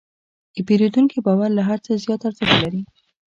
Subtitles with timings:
[0.53, 2.81] د پیرودونکي باور له هر څه زیات ارزښت لري.